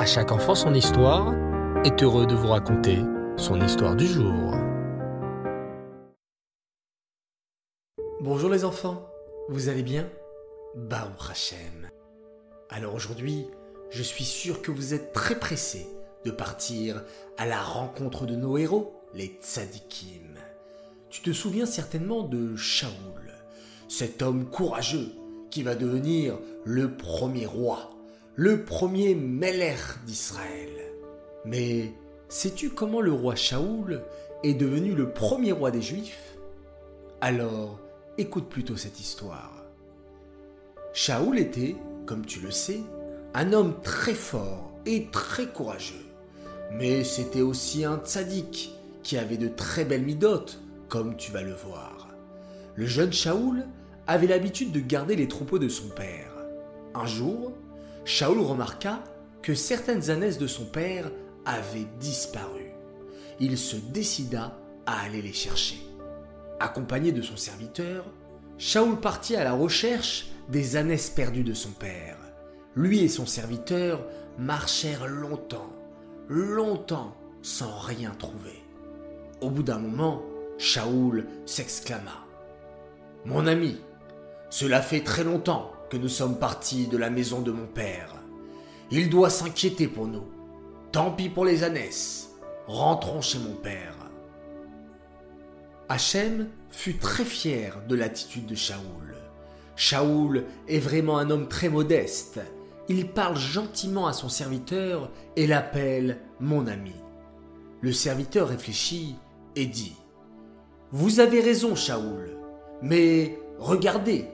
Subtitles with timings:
[0.00, 1.34] À chaque enfant son histoire
[1.84, 3.00] est heureux de vous raconter
[3.36, 4.54] son histoire du jour.
[8.22, 9.06] Bonjour les enfants,
[9.50, 10.08] vous allez bien?
[10.74, 11.90] Baruch Hashem.
[12.70, 13.44] Alors aujourd'hui,
[13.90, 15.86] je suis sûr que vous êtes très pressés
[16.24, 17.04] de partir
[17.36, 20.38] à la rencontre de nos héros, les tzadikim.
[21.10, 23.34] Tu te souviens certainement de Shaoul,
[23.86, 25.12] cet homme courageux
[25.50, 27.90] qui va devenir le premier roi,
[28.36, 29.76] le premier Meller
[30.06, 30.70] d'Israël.
[31.44, 31.92] Mais
[32.28, 34.02] sais-tu comment le roi Shaoul
[34.44, 36.36] est devenu le premier roi des Juifs?
[37.20, 37.80] Alors,
[38.18, 39.64] écoute plutôt cette histoire.
[40.92, 41.76] Shaoul était,
[42.06, 42.80] comme tu le sais,
[43.34, 46.06] un homme très fort et très courageux.
[46.72, 51.54] Mais c'était aussi un tzaddik qui avait de très belles midotes, comme tu vas le
[51.54, 52.08] voir.
[52.76, 53.66] Le jeune Shaoul
[54.06, 56.32] avait l'habitude de garder les troupeaux de son père.
[56.94, 57.52] Un jour,
[58.04, 59.02] Shaoul remarqua
[59.42, 61.10] que certaines ânesses de son père
[61.44, 62.72] avaient disparu.
[63.38, 65.80] Il se décida à aller les chercher.
[66.58, 68.04] Accompagné de son serviteur,
[68.58, 72.16] Shaoul partit à la recherche des ânesses perdues de son père.
[72.74, 74.04] Lui et son serviteur
[74.38, 75.72] marchèrent longtemps,
[76.28, 78.62] longtemps sans rien trouver.
[79.40, 80.22] Au bout d'un moment,
[80.58, 82.26] Shaoul s'exclama.
[83.24, 83.80] Mon ami,
[84.50, 88.14] cela fait très longtemps que nous sommes partis de la maison de mon père.
[88.90, 90.24] Il doit s'inquiéter pour nous.
[90.92, 92.30] Tant pis pour les ânesses.
[92.66, 93.96] Rentrons chez mon père.
[95.88, 99.16] Hachem fut très fier de l'attitude de Shaoul.
[99.74, 102.40] Shaoul est vraiment un homme très modeste.
[102.88, 106.94] Il parle gentiment à son serviteur et l'appelle mon ami.
[107.80, 109.16] Le serviteur réfléchit
[109.56, 109.96] et dit
[110.92, 112.36] Vous avez raison, Shaoul,
[112.82, 114.28] mais regardez,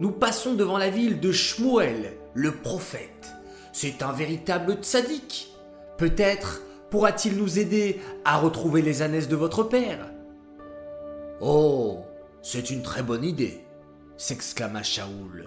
[0.00, 3.32] nous passons devant la ville de Shmuel, le prophète.
[3.72, 5.52] C'est un véritable tzaddik.
[5.98, 10.10] Peut-être pourra-t-il nous aider à retrouver les ânesses de votre père
[11.40, 12.00] Oh,
[12.40, 13.64] c'est une très bonne idée,
[14.16, 15.46] s'exclama Shaoul.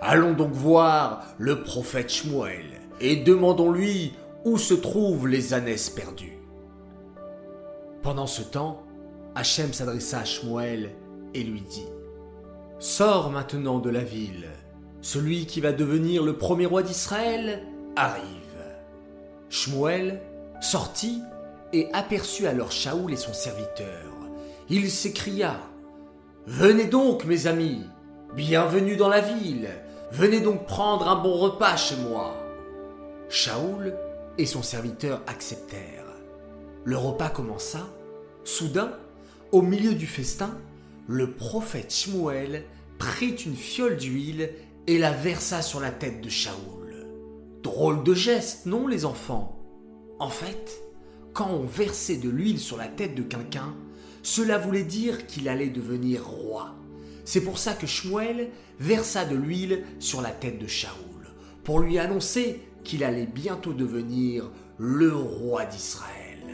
[0.00, 4.14] Allons donc voir le prophète Shmuel et demandons-lui
[4.44, 6.38] où se trouvent les ânesses perdues.
[8.02, 8.84] Pendant ce temps,
[9.34, 10.90] Hachem s'adressa à Shmuel
[11.34, 11.86] et lui dit
[12.80, 14.48] Sors maintenant de la ville.
[15.02, 17.64] Celui qui va devenir le premier roi d'Israël
[17.96, 18.22] arrive.
[19.50, 20.22] Shmuel
[20.60, 21.20] sortit
[21.72, 24.14] et aperçut alors Shaoul et son serviteur.
[24.68, 25.56] Il s'écria
[26.46, 27.82] Venez donc, mes amis,
[28.36, 29.68] bienvenue dans la ville,
[30.12, 32.36] venez donc prendre un bon repas chez moi.
[33.28, 33.94] Shaoul
[34.38, 36.06] et son serviteur acceptèrent.
[36.84, 37.80] Le repas commença.
[38.44, 38.92] Soudain,
[39.50, 40.56] au milieu du festin,
[41.08, 42.64] le prophète Shmuel
[42.98, 44.50] prit une fiole d'huile
[44.86, 47.06] et la versa sur la tête de Shaoul.
[47.62, 49.58] Drôle de geste, non les enfants?
[50.18, 50.82] En fait,
[51.32, 53.74] quand on versait de l'huile sur la tête de quelqu'un,
[54.22, 56.74] cela voulait dire qu'il allait devenir roi.
[57.24, 61.28] C'est pour ça que Shmuel versa de l'huile sur la tête de Shaoul,
[61.64, 66.44] pour lui annoncer qu'il allait bientôt devenir le roi d'Israël.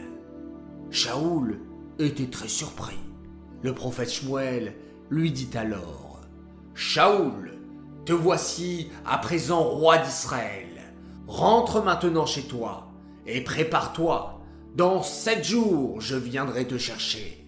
[0.91, 1.59] Shaoul
[1.99, 2.95] était très surpris.
[3.65, 4.75] Le prophète Shmuel
[5.09, 6.21] lui dit alors
[6.75, 7.57] Shaoul,
[8.05, 10.93] te voici à présent roi d'Israël.
[11.25, 12.91] Rentre maintenant chez toi
[13.25, 14.39] et prépare-toi.
[14.75, 17.43] Dans sept jours, je viendrai te chercher.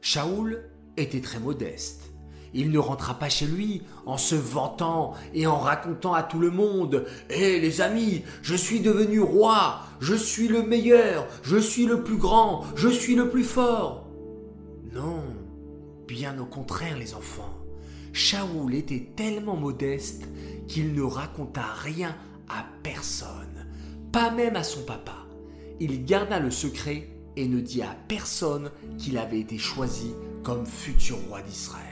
[0.00, 0.64] Shaoul
[0.96, 2.10] était très modeste.
[2.54, 6.50] Il ne rentra pas chez lui en se vantant et en racontant à tout le
[6.50, 12.02] monde Hé les amis, je suis devenu roi, je suis le meilleur, je suis le
[12.02, 14.07] plus grand, je suis le plus fort.
[14.92, 15.22] Non,
[16.06, 17.54] bien au contraire les enfants.
[18.12, 20.24] Shaoul était tellement modeste
[20.66, 22.16] qu'il ne raconta rien
[22.48, 23.66] à personne,
[24.12, 25.26] pas même à son papa.
[25.80, 30.12] Il garda le secret et ne dit à personne qu'il avait été choisi
[30.42, 31.84] comme futur roi d'Israël.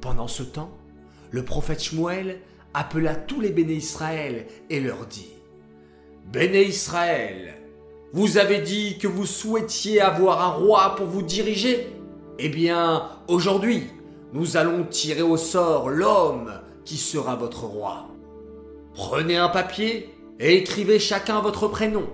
[0.00, 0.76] Pendant ce temps,
[1.30, 2.40] le prophète Shmuel
[2.74, 5.32] appela tous les béné Israël et leur dit
[6.30, 7.54] Béné Israël,
[8.12, 11.88] vous avez dit que vous souhaitiez avoir un roi pour vous diriger
[12.38, 13.84] Eh bien, aujourd'hui,
[14.32, 16.52] nous allons tirer au sort l'homme
[16.84, 18.08] qui sera votre roi.
[18.94, 22.06] Prenez un papier et écrivez chacun votre prénom.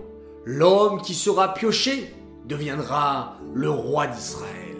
[0.44, 2.12] L'homme qui sera pioché
[2.46, 4.76] deviendra le roi d'Israël.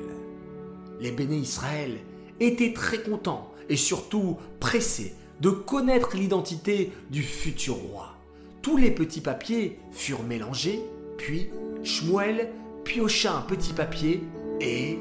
[0.99, 1.99] Les béné Israël
[2.41, 8.15] étaient très contents et surtout pressés de connaître l'identité du futur roi.
[8.63, 10.81] Tous les petits papiers furent mélangés
[11.23, 11.51] puis
[11.85, 12.49] Shmuel
[12.85, 14.25] piocha un petit papier
[14.61, 14.99] et...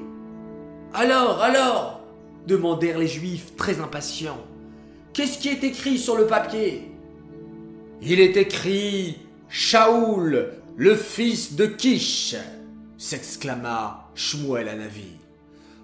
[0.94, 2.02] Alors, alors
[2.46, 4.40] demandèrent les Juifs très impatients.
[5.14, 6.92] Qu'est-ce qui est écrit sur le papier?
[8.04, 9.18] Il est écrit
[9.50, 12.36] Shaoul, le fils de Kish,
[13.00, 15.14] s'exclama Shmuel Anavi.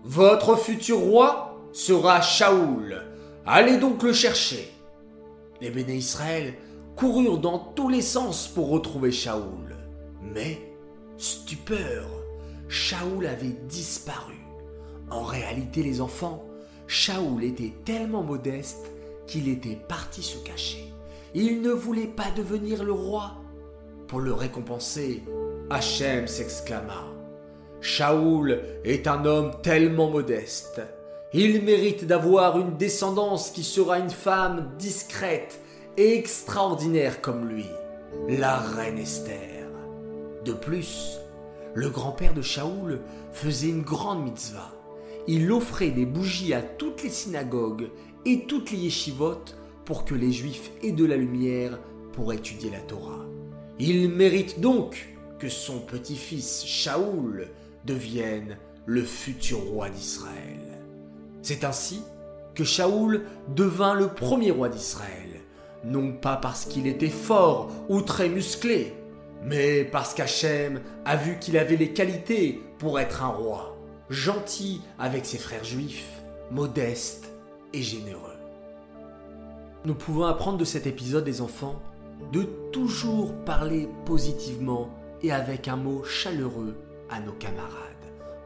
[0.03, 3.01] Votre futur roi sera Shaoul.
[3.45, 4.71] Allez donc le chercher.
[5.61, 6.53] Les béné Israël
[6.95, 9.66] coururent dans tous les sens pour retrouver Shaoul.
[10.21, 10.59] Mais,
[11.17, 12.05] stupeur,
[12.67, 14.35] Shaoul avait disparu.
[15.09, 16.43] En réalité, les enfants,
[16.87, 18.91] Shaoul était tellement modeste
[19.25, 20.91] qu'il était parti se cacher.
[21.33, 23.33] Il ne voulait pas devenir le roi.
[24.07, 25.23] Pour le récompenser,
[25.69, 27.05] Hachem s'exclama.
[27.81, 30.81] Shaoul est un homme tellement modeste.
[31.33, 35.59] Il mérite d'avoir une descendance qui sera une femme discrète
[35.97, 37.65] et extraordinaire comme lui,
[38.29, 39.56] la reine Esther.
[40.47, 41.19] De plus,
[41.73, 43.01] le grand-père de Shaoul
[43.33, 44.71] faisait une grande mitzvah.
[45.27, 47.89] Il offrait des bougies à toutes les synagogues
[48.23, 51.77] et toutes les yeshivotes pour que les juifs aient de la lumière
[52.13, 53.25] pour étudier la Torah.
[53.77, 57.49] Il mérite donc que son petit-fils Shaoul
[57.83, 58.55] devienne
[58.85, 60.79] le futur roi d'Israël.
[61.41, 61.99] C'est ainsi
[62.55, 63.23] que Shaoul
[63.53, 65.41] devint le premier roi d'Israël,
[65.83, 68.93] non pas parce qu'il était fort ou très musclé,
[69.43, 73.77] mais parce qu'Hachem a vu qu'il avait les qualités pour être un roi,
[74.09, 77.31] gentil avec ses frères juifs, modeste
[77.73, 78.37] et généreux.
[79.85, 81.81] Nous pouvons apprendre de cet épisode des enfants
[82.31, 84.89] de toujours parler positivement
[85.21, 86.75] et avec un mot chaleureux
[87.09, 87.71] à nos camarades,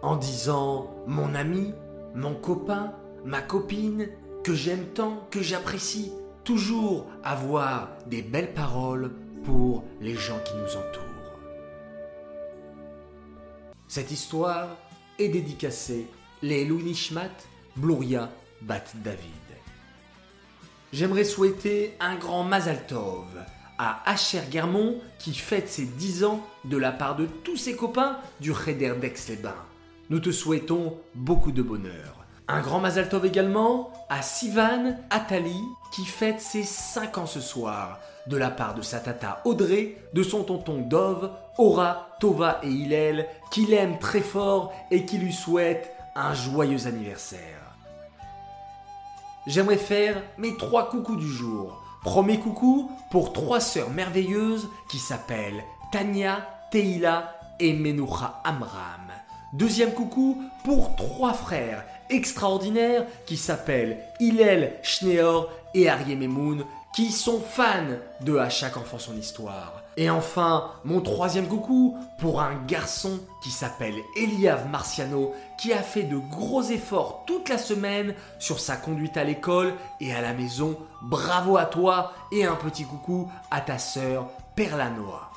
[0.02, 1.74] en disant mon ami,
[2.16, 2.94] mon copain,
[3.26, 4.10] ma copine,
[4.44, 6.12] que j'aime tant, que j'apprécie,
[6.44, 9.12] toujours avoir des belles paroles
[9.44, 11.12] pour les gens qui nous entourent.
[13.88, 14.78] Cette histoire
[15.20, 16.08] est dédicacée
[16.42, 17.30] les Nishmat
[17.76, 18.30] Bluria
[18.62, 19.20] Bat David.
[20.94, 23.28] J'aimerais souhaiter un grand Mazal Tov
[23.78, 28.18] à Asher Guermont qui fête ses 10 ans de la part de tous ses copains
[28.40, 29.66] du Reder d'Aix-les-Bains.
[30.10, 32.21] Nous te souhaitons beaucoup de bonheur.
[32.54, 35.64] Un grand Mazal Tov également à Sivan Atali
[35.94, 40.22] qui fête ses 5 ans ce soir de la part de sa tata Audrey, de
[40.22, 45.94] son tonton Dove, Aura, Tova et Hillel qui l'aiment très fort et qui lui souhaitent
[46.14, 47.40] un joyeux anniversaire.
[49.48, 51.82] J'aimerais faire mes trois coucous du jour.
[52.04, 55.64] Premier coucou pour trois sœurs merveilleuses qui s'appellent
[55.94, 59.11] Tania, Teila et Menoucha Amram.
[59.54, 66.64] Deuxième coucou pour trois frères extraordinaires qui s'appellent Hillel Schneor et Memoun
[66.94, 69.82] qui sont fans de À chaque enfant son histoire.
[69.98, 76.04] Et enfin, mon troisième coucou pour un garçon qui s'appelle Eliav Marciano, qui a fait
[76.04, 80.78] de gros efforts toute la semaine sur sa conduite à l'école et à la maison.
[81.02, 85.30] Bravo à toi et un petit coucou à ta sœur Perlanoa.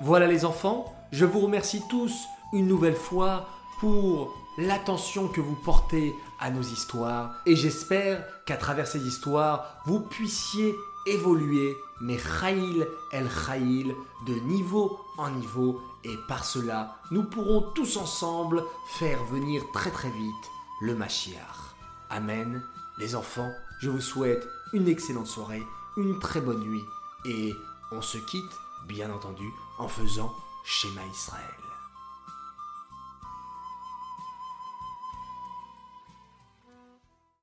[0.00, 3.48] Voilà les enfants, je vous remercie tous une nouvelle fois
[3.80, 10.00] pour l'attention que vous portez à nos histoires et j'espère qu'à travers ces histoires, vous
[10.00, 10.74] puissiez
[11.06, 13.94] évoluer, mais Khaïl el Khaïl,
[14.26, 18.62] de niveau en niveau et par cela, nous pourrons tous ensemble
[18.98, 20.50] faire venir très très vite
[20.80, 21.74] le Mashiach.
[22.10, 22.62] Amen.
[22.98, 23.50] Les enfants,
[23.80, 25.62] je vous souhaite une excellente soirée,
[25.96, 26.84] une très bonne nuit
[27.24, 27.52] et
[27.92, 31.67] on se quitte, bien entendu, en faisant Schéma Israël.